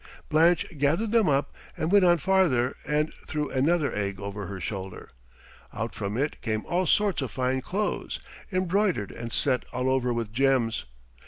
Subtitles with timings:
[0.29, 5.11] Blanche gathered them up, and went on farther, and threw another egg over her shoulder.
[5.73, 8.19] Out from it came all sorts of fine clothes,
[8.51, 10.85] embroidered and set all over with gems.